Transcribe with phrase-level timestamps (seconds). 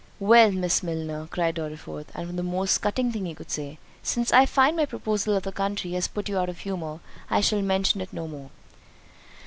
[0.19, 4.47] "Well, Miss Milner," cried Dorriforth, (and the most cutting thing he could say,) "since I
[4.47, 8.01] find my proposal of the country has put you out of humour, I shall mention
[8.01, 8.49] it no more."